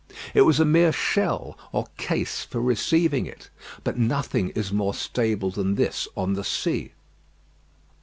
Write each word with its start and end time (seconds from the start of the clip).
It 0.33 0.41
was 0.41 0.59
a 0.59 0.65
mere 0.65 0.91
shell, 0.91 1.55
or 1.71 1.85
case 1.95 2.43
for 2.43 2.59
receiving 2.59 3.27
it; 3.27 3.51
but 3.83 3.99
nothing 3.99 4.49
is 4.55 4.73
more 4.73 4.95
stable 4.95 5.51
than 5.51 5.75
this 5.75 6.07
on 6.17 6.33
the 6.33 6.43
sea. 6.43 6.93